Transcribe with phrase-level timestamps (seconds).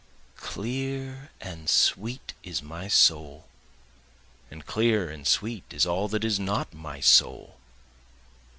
[0.39, 3.45] Clear and sweet is my soul,
[4.49, 7.57] and clear and sweet is all that is not my soul.